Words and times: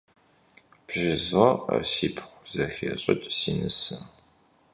Bjjızo'e, 0.85 1.77
sipxhu, 1.91 2.31
zexeş'ıç', 2.51 3.31
si 3.39 3.53
nıse. 3.59 3.97